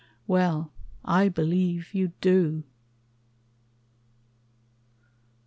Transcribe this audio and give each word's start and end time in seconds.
Well, 0.27 0.71
I 1.05 1.29
believe 1.29 1.93
you 1.93 2.13
do. 2.21 2.63